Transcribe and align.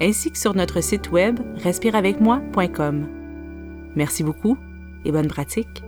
ainsi 0.00 0.30
que 0.30 0.38
sur 0.38 0.54
notre 0.54 0.80
site 0.80 1.10
web 1.10 1.40
respireavecmoi.com. 1.56 3.08
Merci 3.96 4.22
beaucoup 4.22 4.56
et 5.04 5.12
bonne 5.12 5.28
pratique. 5.28 5.82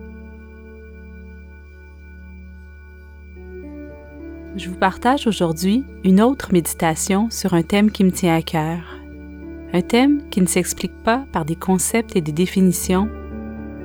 Je 4.56 4.68
vous 4.68 4.76
partage 4.76 5.28
aujourd'hui 5.28 5.84
une 6.02 6.20
autre 6.20 6.52
méditation 6.52 7.30
sur 7.30 7.54
un 7.54 7.62
thème 7.62 7.90
qui 7.90 8.02
me 8.02 8.10
tient 8.10 8.34
à 8.34 8.42
cœur. 8.42 8.98
Un 9.72 9.82
thème 9.82 10.28
qui 10.30 10.40
ne 10.40 10.46
s'explique 10.46 10.96
pas 11.04 11.24
par 11.32 11.44
des 11.44 11.54
concepts 11.54 12.16
et 12.16 12.20
des 12.20 12.32
définitions, 12.32 13.08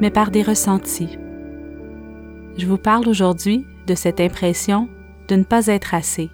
mais 0.02 0.10
par 0.10 0.32
des 0.32 0.42
ressentis. 0.42 1.20
Je 2.58 2.66
vous 2.66 2.80
parle 2.80 3.08
aujourd'hui 3.08 3.68
de 3.86 3.94
cette 3.94 4.20
impression 4.20 4.90
de 5.28 5.36
ne 5.36 5.44
pas 5.44 5.68
être 5.68 5.94
assez. 5.94 6.32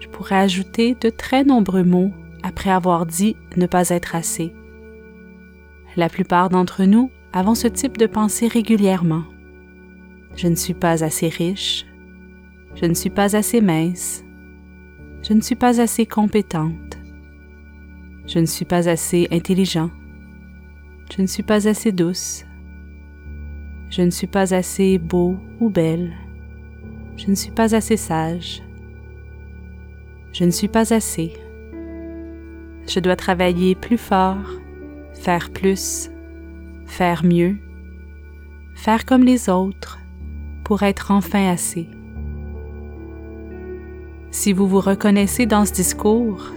Je 0.00 0.08
pourrais 0.08 0.36
ajouter 0.36 0.94
de 1.00 1.08
très 1.08 1.44
nombreux 1.44 1.84
mots 1.84 2.12
après 2.42 2.70
avoir 2.70 3.06
dit 3.06 3.36
ne 3.56 3.66
pas 3.66 3.88
être 3.90 4.14
assez. 4.14 4.52
La 5.96 6.08
plupart 6.08 6.48
d'entre 6.48 6.84
nous 6.84 7.10
avons 7.32 7.54
ce 7.54 7.68
type 7.68 7.98
de 7.98 8.06
pensée 8.06 8.48
régulièrement. 8.48 9.24
Je 10.36 10.48
ne 10.48 10.54
suis 10.54 10.74
pas 10.74 11.02
assez 11.04 11.28
riche. 11.28 11.86
Je 12.74 12.86
ne 12.86 12.94
suis 12.94 13.10
pas 13.10 13.36
assez 13.36 13.60
mince. 13.60 14.24
Je 15.22 15.32
ne 15.32 15.40
suis 15.40 15.56
pas 15.56 15.80
assez 15.80 16.06
compétente. 16.06 16.98
Je 18.26 18.38
ne 18.38 18.46
suis 18.46 18.64
pas 18.64 18.88
assez 18.88 19.26
intelligent. 19.32 19.90
Je 21.14 21.22
ne 21.22 21.26
suis 21.26 21.42
pas 21.42 21.66
assez 21.68 21.90
douce. 21.90 22.44
Je 23.90 24.02
ne 24.02 24.10
suis 24.10 24.28
pas 24.28 24.54
assez 24.54 24.98
beau 24.98 25.36
ou 25.58 25.68
belle. 25.68 26.12
Je 27.16 27.28
ne 27.28 27.34
suis 27.34 27.50
pas 27.50 27.74
assez 27.74 27.96
sage. 27.96 28.62
Je 30.32 30.44
ne 30.44 30.50
suis 30.50 30.68
pas 30.68 30.94
assez. 30.94 31.32
Je 32.92 32.98
dois 32.98 33.14
travailler 33.14 33.76
plus 33.76 33.98
fort, 33.98 34.58
faire 35.14 35.50
plus, 35.50 36.10
faire 36.86 37.24
mieux, 37.24 37.56
faire 38.74 39.04
comme 39.04 39.22
les 39.22 39.48
autres 39.48 40.00
pour 40.64 40.82
être 40.82 41.12
enfin 41.12 41.48
assez. 41.52 41.88
Si 44.32 44.52
vous 44.52 44.66
vous 44.66 44.80
reconnaissez 44.80 45.46
dans 45.46 45.64
ce 45.66 45.72
discours, 45.72 46.50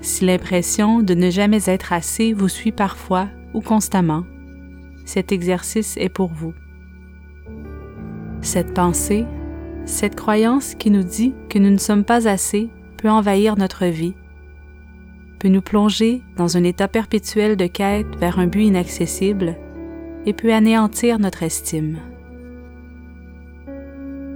si 0.00 0.26
l'impression 0.26 1.00
de 1.00 1.14
ne 1.14 1.30
jamais 1.30 1.68
être 1.68 1.92
assez 1.92 2.32
vous 2.32 2.48
suit 2.48 2.72
parfois 2.72 3.28
ou 3.54 3.60
constamment, 3.60 4.24
cet 5.04 5.30
exercice 5.30 5.96
est 5.96 6.08
pour 6.08 6.32
vous. 6.32 6.54
Cette 8.40 8.74
pensée, 8.74 9.26
cette 9.84 10.16
croyance 10.16 10.74
qui 10.74 10.90
nous 10.90 11.04
dit 11.04 11.36
que 11.48 11.60
nous 11.60 11.70
ne 11.70 11.78
sommes 11.78 12.04
pas 12.04 12.26
assez 12.26 12.68
peut 12.96 13.10
envahir 13.10 13.56
notre 13.56 13.86
vie, 13.86 14.16
peut 15.38 15.48
nous 15.48 15.62
plonger 15.62 16.22
dans 16.36 16.56
un 16.56 16.64
état 16.64 16.88
perpétuel 16.88 17.56
de 17.56 17.66
quête 17.66 18.16
vers 18.18 18.38
un 18.38 18.46
but 18.46 18.62
inaccessible 18.62 19.56
et 20.26 20.32
peut 20.32 20.52
anéantir 20.52 21.18
notre 21.18 21.42
estime. 21.42 21.98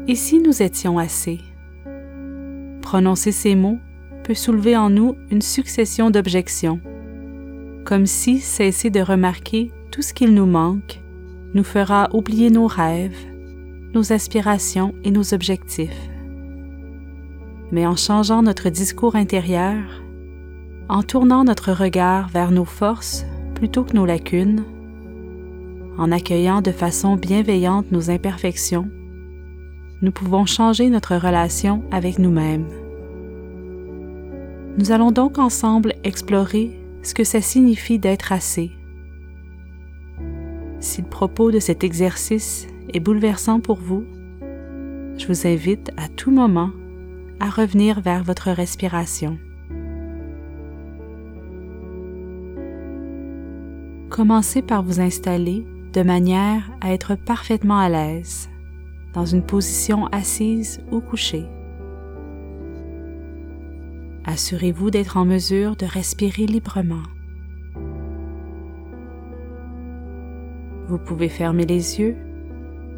Et 0.09 0.15
si 0.15 0.41
nous 0.41 0.63
étions 0.63 0.99
assez? 0.99 1.41
Prononcer 2.81 3.33
ces 3.33 3.55
mots 3.55 3.79
peut 4.25 4.35
soulever 4.35 4.77
en 4.77 4.91
nous 4.91 5.17
une 5.31 5.43
succession 5.43 6.11
d'objections, 6.11 6.81
comme 7.85 8.07
si 8.07 8.39
cesser 8.39 8.91
de 8.91 9.01
remarquer 9.01 9.71
tout 9.91 10.03
ce 10.03 10.15
qu'il 10.15 10.35
nous 10.35 10.47
manque 10.47 11.01
nous 11.55 11.65
fera 11.65 12.09
oublier 12.13 12.51
nos 12.51 12.67
rêves, 12.67 13.19
nos 13.95 14.13
aspirations 14.13 14.95
et 15.05 15.11
nos 15.11 15.35
objectifs. 15.35 16.09
Mais 17.71 17.87
en 17.87 17.97
changeant 17.97 18.43
notre 18.43 18.71
discours 18.71 19.17
intérieur, 19.17 20.03
en 20.93 21.03
tournant 21.03 21.43
notre 21.43 21.73
regard 21.73 22.29
vers 22.29 22.51
nos 22.51 22.67
forces 22.67 23.25
plutôt 23.55 23.83
que 23.83 23.95
nos 23.95 24.05
lacunes, 24.05 24.63
en 25.97 26.13
accueillant 26.13 26.61
de 26.61 26.71
façon 26.71 27.17
bienveillante 27.17 27.91
nos 27.91 28.11
imperfections, 28.11 28.91
nous 30.03 30.13
pouvons 30.13 30.45
changer 30.45 30.91
notre 30.91 31.17
relation 31.17 31.83
avec 31.91 32.19
nous-mêmes. 32.19 32.67
Nous 34.77 34.93
allons 34.93 35.13
donc 35.13 35.39
ensemble 35.39 35.95
explorer 36.05 36.79
ce 37.03 37.15
que 37.15 37.25
ça 37.25 37.41
signifie 37.41 37.99
d'être 37.99 38.31
assez. 38.31 38.71
Si 40.81 41.01
le 41.01 41.09
propos 41.09 41.51
de 41.51 41.59
cet 41.59 41.85
exercice 41.85 42.67
est 42.93 43.01
bouleversant 43.01 43.61
pour 43.61 43.79
vous, 43.79 44.05
je 45.17 45.27
vous 45.27 45.47
invite 45.47 45.91
à 45.97 46.09
tout 46.09 46.31
moment 46.31 46.71
à 47.41 47.49
revenir 47.49 48.03
vers 48.03 48.23
votre 48.23 48.51
respiration. 48.51 49.39
Commencez 54.13 54.61
par 54.61 54.83
vous 54.83 55.01
installer 55.01 55.65
de 55.95 56.03
manière 56.03 56.71
à 56.83 56.93
être 56.93 57.15
parfaitement 57.15 57.79
à 57.79 57.89
l'aise 57.89 58.51
dans 59.15 59.25
une 59.25 59.43
position 59.43 60.07
assise 60.09 60.83
ou 60.91 61.01
couchée. 61.01 61.47
Assurez-vous 64.27 64.91
d'être 64.91 65.17
en 65.17 65.25
mesure 65.25 65.77
de 65.77 65.87
respirer 65.87 66.45
librement. 66.45 67.05
Vous 70.89 70.99
pouvez 70.99 71.31
fermer 71.31 71.65
les 71.65 71.99
yeux 71.99 72.17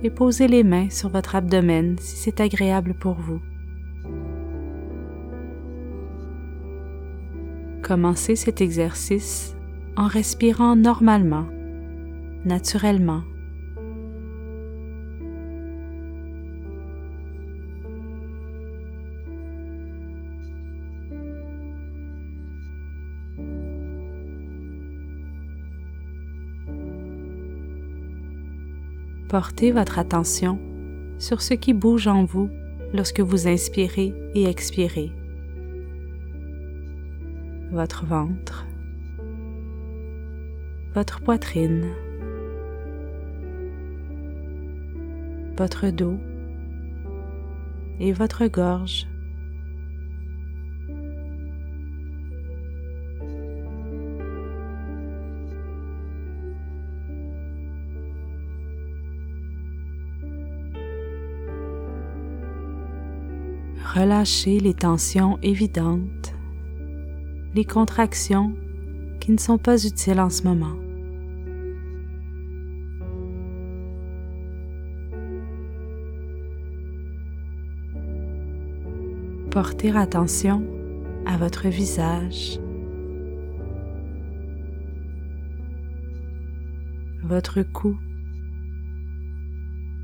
et 0.02 0.10
poser 0.10 0.48
les 0.48 0.64
mains 0.64 0.90
sur 0.90 1.10
votre 1.10 1.36
abdomen 1.36 1.94
si 2.00 2.16
c'est 2.16 2.40
agréable 2.40 2.92
pour 2.92 3.14
vous. 3.14 3.40
Commencez 7.82 8.34
cet 8.34 8.60
exercice 8.60 9.53
en 9.96 10.06
respirant 10.06 10.76
normalement, 10.76 11.46
naturellement. 12.44 13.22
Portez 29.28 29.72
votre 29.72 29.98
attention 29.98 30.60
sur 31.18 31.42
ce 31.42 31.54
qui 31.54 31.72
bouge 31.72 32.06
en 32.06 32.24
vous 32.24 32.48
lorsque 32.92 33.18
vous 33.18 33.48
inspirez 33.48 34.14
et 34.34 34.44
expirez. 34.44 35.10
Votre 37.72 38.06
ventre, 38.06 38.64
votre 40.94 41.20
poitrine, 41.20 41.86
votre 45.56 45.90
dos 45.90 46.18
et 47.98 48.12
votre 48.12 48.46
gorge. 48.46 49.08
Relâchez 63.94 64.58
les 64.58 64.74
tensions 64.74 65.38
évidentes, 65.42 66.34
les 67.54 67.64
contractions 67.64 68.54
qui 69.20 69.32
ne 69.32 69.38
sont 69.38 69.58
pas 69.58 69.84
utiles 69.84 70.20
en 70.20 70.30
ce 70.30 70.42
moment. 70.42 70.83
Portez 79.54 79.96
attention 79.96 80.66
à 81.26 81.36
votre 81.36 81.68
visage, 81.68 82.58
votre 87.22 87.62
cou, 87.62 87.96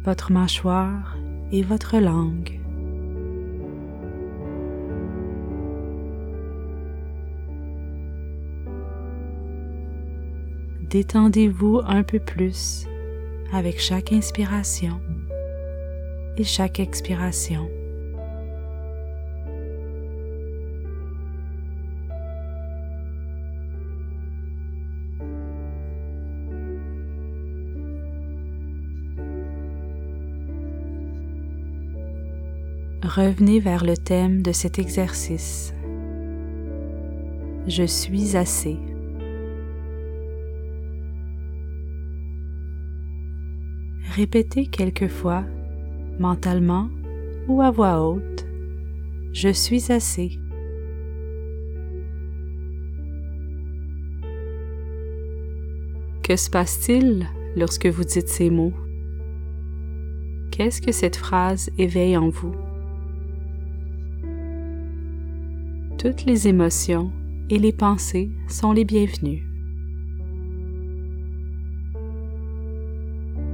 votre 0.05 0.31
mâchoire 0.31 1.17
et 1.51 1.65
votre 1.65 1.99
langue. 1.99 2.61
Détendez-vous 10.91 11.81
un 11.85 12.05
peu 12.05 12.21
plus 12.21 12.87
avec 13.53 13.81
chaque 13.81 14.13
inspiration 14.13 15.01
et 16.37 16.45
chaque 16.45 16.79
expiration. 16.79 17.69
Revenez 33.17 33.59
vers 33.59 33.85
le 33.85 33.97
thème 33.97 34.41
de 34.41 34.53
cet 34.53 34.79
exercice. 34.79 35.75
Je 37.67 37.83
suis 37.83 38.37
assez. 38.37 38.79
Répétez 44.15 44.67
quelquefois, 44.67 45.45
mentalement 46.21 46.89
ou 47.49 47.61
à 47.63 47.73
voix 47.73 48.01
haute, 48.01 48.47
Je 49.33 49.49
suis 49.49 49.91
assez. 49.91 50.39
Que 56.23 56.37
se 56.37 56.49
passe-t-il 56.49 57.27
lorsque 57.57 57.87
vous 57.87 58.05
dites 58.05 58.29
ces 58.29 58.51
mots? 58.51 58.75
Qu'est-ce 60.53 60.81
que 60.81 60.93
cette 60.93 61.17
phrase 61.17 61.71
éveille 61.77 62.17
en 62.17 62.29
vous? 62.29 62.55
Toutes 66.01 66.25
les 66.25 66.49
émotions 66.49 67.13
et 67.51 67.59
les 67.59 67.73
pensées 67.73 68.31
sont 68.49 68.73
les 68.73 68.87
bienvenues. 68.87 69.47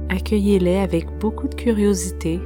Accueillez-les 0.07 0.77
avec 0.77 1.07
beaucoup 1.19 1.49
de 1.49 1.55
curiosité, 1.55 2.39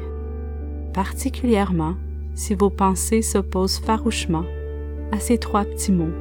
particulièrement 0.95 1.97
si 2.33 2.55
vos 2.55 2.71
pensées 2.71 3.21
s'opposent 3.21 3.77
farouchement 3.77 4.45
à 5.11 5.19
ces 5.19 5.37
trois 5.37 5.65
petits 5.65 5.91
mots. 5.91 6.15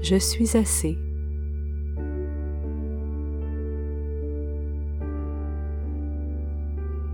Je 0.00 0.14
suis 0.14 0.56
assez. 0.56 0.96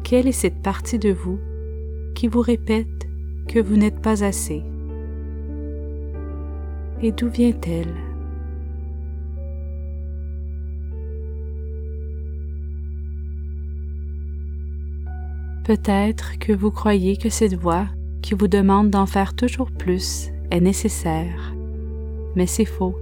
Quelle 0.04 0.28
est 0.28 0.32
cette 0.32 0.60
partie 0.60 0.98
de 0.98 1.12
vous 1.12 1.40
qui 2.14 2.28
vous 2.28 2.42
répète 2.42 3.09
que 3.48 3.58
vous 3.58 3.76
n'êtes 3.76 4.00
pas 4.00 4.24
assez. 4.24 4.62
Et 7.02 7.12
d'où 7.12 7.28
vient-elle? 7.28 7.94
Peut-être 15.64 16.38
que 16.38 16.52
vous 16.52 16.70
croyez 16.70 17.16
que 17.16 17.28
cette 17.28 17.54
voix 17.54 17.86
qui 18.22 18.34
vous 18.34 18.48
demande 18.48 18.90
d'en 18.90 19.06
faire 19.06 19.34
toujours 19.34 19.70
plus 19.70 20.30
est 20.50 20.60
nécessaire, 20.60 21.54
mais 22.34 22.46
c'est 22.46 22.64
faux. 22.64 22.96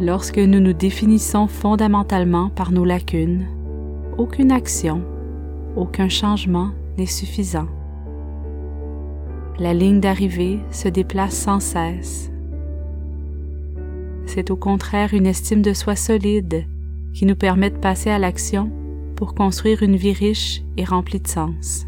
Lorsque 0.00 0.38
nous 0.38 0.58
nous 0.58 0.72
définissons 0.72 1.48
fondamentalement 1.48 2.48
par 2.48 2.72
nos 2.72 2.84
lacunes, 2.84 3.46
aucune 4.16 4.52
action, 4.52 5.02
aucun 5.76 6.08
changement 6.08 6.70
n'est 6.96 7.06
suffisant. 7.06 7.68
La 9.58 9.74
ligne 9.74 10.00
d'arrivée 10.00 10.60
se 10.70 10.88
déplace 10.88 11.34
sans 11.34 11.60
cesse. 11.60 12.30
C'est 14.24 14.50
au 14.50 14.56
contraire 14.56 15.12
une 15.12 15.26
estime 15.26 15.60
de 15.60 15.74
soi 15.74 15.94
solide 15.94 16.64
qui 17.12 17.26
nous 17.26 17.36
permet 17.36 17.68
de 17.68 17.76
passer 17.76 18.08
à 18.08 18.18
l'action 18.18 18.70
pour 19.14 19.34
construire 19.34 19.82
une 19.82 19.96
vie 19.96 20.14
riche 20.14 20.62
et 20.78 20.84
remplie 20.84 21.20
de 21.20 21.28
sens. 21.28 21.84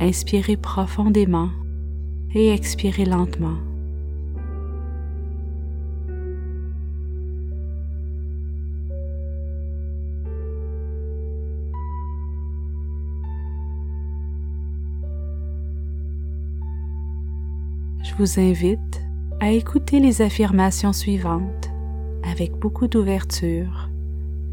Inspirez 0.00 0.58
profondément 0.58 1.48
et 2.34 2.52
expirez 2.52 3.06
lentement. 3.06 3.56
Vous 18.18 18.40
invite 18.40 19.02
à 19.40 19.50
écouter 19.50 20.00
les 20.00 20.22
affirmations 20.22 20.94
suivantes 20.94 21.70
avec 22.22 22.52
beaucoup 22.52 22.86
d'ouverture, 22.86 23.90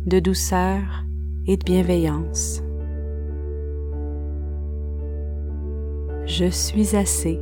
de 0.06 0.20
douceur 0.20 1.06
et 1.48 1.56
de 1.56 1.64
bienveillance. 1.64 2.62
Je 6.26 6.50
suis 6.50 6.98
assez. 6.98 7.40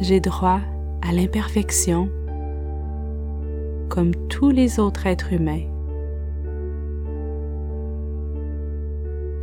J'ai 0.00 0.18
droit 0.18 0.60
à 1.02 1.12
l'imperfection 1.12 2.08
comme 3.88 4.16
tous 4.28 4.50
les 4.50 4.80
autres 4.80 5.06
êtres 5.06 5.32
humains. 5.32 5.62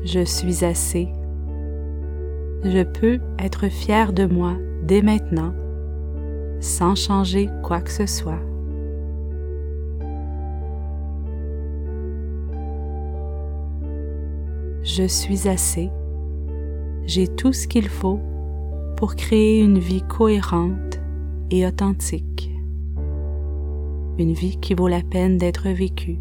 Je 0.04 0.26
suis 0.26 0.66
assez 0.66 1.08
je 2.64 2.84
peux 2.84 3.20
être 3.40 3.70
fier 3.70 4.14
de 4.14 4.26
moi 4.26 4.56
dès 4.84 5.02
maintenant, 5.02 5.54
sans 6.60 6.96
changer 6.96 7.50
quoi 7.64 7.82
que 7.82 7.92
ce 7.92 8.06
soit. 8.06 8.42
Je 14.84 15.08
suis 15.08 15.48
assez. 15.48 15.90
J'ai 17.06 17.28
tout 17.28 17.54
ce 17.54 17.68
qu'il 17.68 17.88
faut 17.88 18.20
pour 18.98 19.16
créer 19.16 19.62
une 19.62 19.80
vie 19.80 20.04
cohérente 20.04 21.00
et 21.50 21.66
authentique. 21.66 22.52
Une 24.20 24.34
vie 24.34 24.58
qui 24.60 24.76
vaut 24.76 24.88
la 24.88 25.02
peine 25.02 25.38
d'être 25.38 25.70
vécue. 25.70 26.20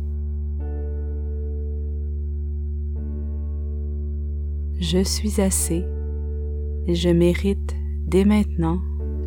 Je 4.79 5.03
suis 5.05 5.43
assez 5.43 5.85
je 6.89 7.09
mérite 7.09 7.77
dès 8.07 8.25
maintenant 8.25 8.81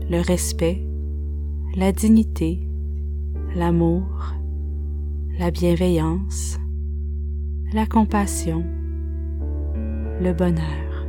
le 0.10 0.20
respect, 0.22 0.84
la 1.75 1.92
dignité, 1.92 2.68
l'amour, 3.56 4.34
la 5.39 5.51
bienveillance, 5.51 6.60
la 7.74 7.86
compassion, 7.86 8.63
le 10.22 10.34
bonheur. 10.34 11.08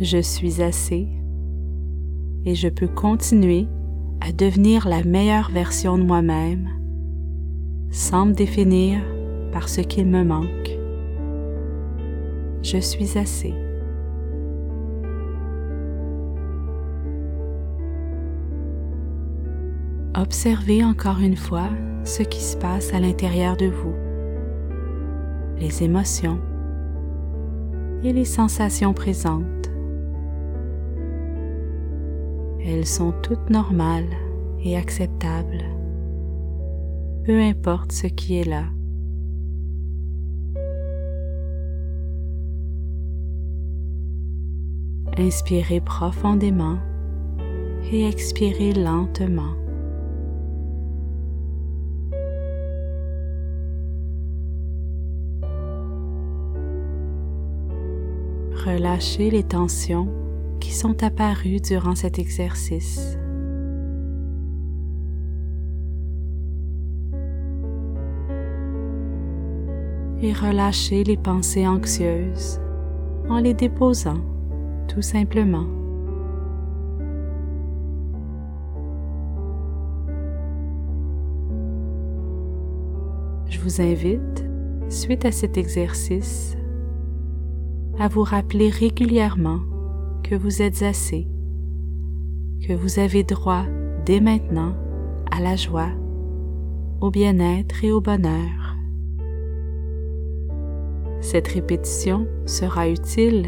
Je 0.00 0.18
suis 0.18 0.60
assez 0.60 1.08
et 2.44 2.54
je 2.54 2.68
peux 2.68 2.88
continuer 2.88 3.66
à 4.20 4.32
devenir 4.32 4.88
la 4.88 5.04
meilleure 5.04 5.50
version 5.50 5.96
de 5.96 6.02
moi-même 6.02 6.68
sans 7.90 8.26
me 8.26 8.32
définir 8.32 9.00
par 9.54 9.68
ce 9.68 9.80
qu'il 9.80 10.08
me 10.08 10.24
manque. 10.24 10.78
Je 12.62 12.78
suis 12.78 13.16
assez. 13.16 13.54
Observez 20.16 20.82
encore 20.82 21.20
une 21.20 21.36
fois 21.36 21.68
ce 22.02 22.24
qui 22.24 22.40
se 22.40 22.56
passe 22.56 22.92
à 22.92 22.98
l'intérieur 22.98 23.56
de 23.56 23.66
vous, 23.66 23.94
les 25.58 25.84
émotions 25.84 26.40
et 28.02 28.12
les 28.12 28.24
sensations 28.24 28.92
présentes. 28.92 29.70
Elles 32.66 32.86
sont 32.86 33.12
toutes 33.22 33.50
normales 33.50 34.10
et 34.64 34.76
acceptables, 34.76 35.62
peu 37.24 37.40
importe 37.40 37.92
ce 37.92 38.08
qui 38.08 38.40
est 38.40 38.48
là. 38.48 38.64
Inspirez 45.16 45.80
profondément 45.80 46.78
et 47.92 48.08
expirez 48.08 48.72
lentement. 48.72 49.54
Relâchez 58.66 59.30
les 59.30 59.44
tensions 59.44 60.08
qui 60.58 60.72
sont 60.72 61.04
apparues 61.04 61.60
durant 61.60 61.94
cet 61.94 62.18
exercice. 62.18 63.16
et 70.22 70.32
relâchez 70.32 71.04
les 71.04 71.18
pensées 71.18 71.66
anxieuses 71.66 72.58
en 73.28 73.40
les 73.40 73.52
déposant 73.52 74.20
tout 74.88 75.02
simplement. 75.02 75.66
Je 83.48 83.60
vous 83.60 83.80
invite, 83.80 84.44
suite 84.88 85.24
à 85.24 85.32
cet 85.32 85.56
exercice, 85.56 86.56
à 87.98 88.08
vous 88.08 88.22
rappeler 88.22 88.68
régulièrement 88.68 89.60
que 90.22 90.34
vous 90.34 90.60
êtes 90.60 90.82
assez, 90.82 91.28
que 92.66 92.72
vous 92.72 92.98
avez 92.98 93.22
droit 93.22 93.64
dès 94.04 94.20
maintenant 94.20 94.74
à 95.30 95.40
la 95.40 95.56
joie, 95.56 95.90
au 97.00 97.10
bien-être 97.10 97.84
et 97.84 97.92
au 97.92 98.00
bonheur. 98.00 98.76
Cette 101.20 101.48
répétition 101.48 102.26
sera 102.44 102.88
utile 102.88 103.46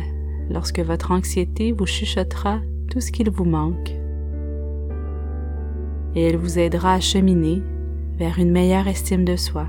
lorsque 0.50 0.80
votre 0.80 1.10
anxiété 1.10 1.72
vous 1.72 1.86
chuchotera 1.86 2.60
tout 2.90 3.00
ce 3.00 3.10
qu'il 3.12 3.30
vous 3.30 3.44
manque 3.44 3.96
et 6.14 6.22
elle 6.22 6.36
vous 6.36 6.58
aidera 6.58 6.94
à 6.94 7.00
cheminer 7.00 7.62
vers 8.18 8.38
une 8.38 8.50
meilleure 8.50 8.88
estime 8.88 9.24
de 9.24 9.36
soi. 9.36 9.68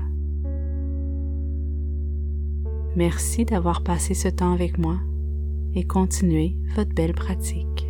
Merci 2.96 3.44
d'avoir 3.44 3.82
passé 3.82 4.14
ce 4.14 4.28
temps 4.28 4.52
avec 4.52 4.78
moi 4.78 4.96
et 5.74 5.86
continuez 5.86 6.56
votre 6.74 6.94
belle 6.94 7.12
pratique. 7.12 7.87